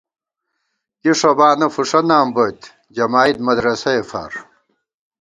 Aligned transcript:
کی 0.99 1.11
ݭوبانہ 1.19 1.67
فُݭہ 1.75 1.99
نام 2.09 2.27
بوئیت، 2.35 2.59
جمائید 2.95 3.37
مدرَسَئے 3.45 4.01
فار 4.09 4.33